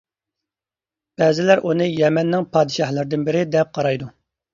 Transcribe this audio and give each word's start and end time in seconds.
بەزىلەر 1.21 1.61
ئۇنى 1.67 1.87
يەمەننىڭ 1.89 2.47
پادىشاھلىرىدىن 2.57 3.27
بىرى 3.29 3.45
دەپ 3.57 3.71
قارايدۇ. 3.79 4.09